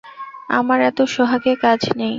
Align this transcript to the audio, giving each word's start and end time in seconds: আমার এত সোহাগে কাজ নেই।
আমার 0.49 0.79
এত 0.89 0.99
সোহাগে 1.13 1.53
কাজ 1.63 1.81
নেই। 1.97 2.09